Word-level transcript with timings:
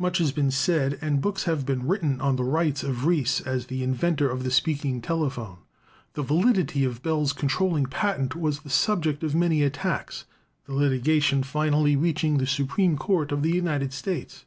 Much 0.00 0.18
has 0.18 0.32
been 0.32 0.50
said 0.50 0.98
and 1.00 1.20
books 1.20 1.44
have 1.44 1.64
been 1.64 1.86
written 1.86 2.20
on 2.20 2.34
the? 2.34 2.42
rights 2.42 2.82
of 2.82 3.04
Reis 3.06 3.40
as 3.40 3.66
the 3.66 3.84
inventor 3.84 4.28
of 4.28 4.42
the 4.42 4.50
speaking 4.50 5.00
telephone. 5.00 5.58
The 6.14 6.24
validity 6.24 6.82
of 6.82 7.04
Bell's 7.04 7.32
controlling 7.32 7.86
patent 7.86 8.34
was 8.34 8.58
the 8.62 8.68
subject 8.70 9.22
of 9.22 9.36
many 9.36 9.62
attacks, 9.62 10.24
the 10.64 10.74
litigation 10.74 11.44
finally 11.44 11.94
reaching 11.94 12.38
the 12.38 12.48
Su 12.48 12.66
preme 12.66 12.98
Court 12.98 13.30
of 13.30 13.42
the 13.44 13.52
United 13.52 13.92
States. 13.92 14.44